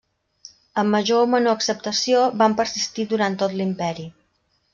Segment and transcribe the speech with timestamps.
[0.83, 4.09] Amb major o menor acceptació van persistir durant tot l'Imperi.